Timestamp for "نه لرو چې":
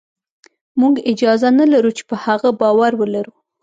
1.59-2.03